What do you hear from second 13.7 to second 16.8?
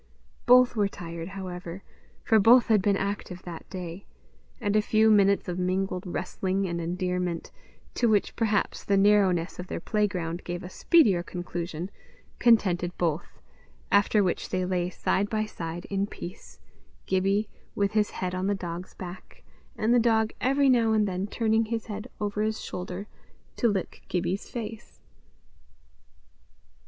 after which they lay side by side in peace,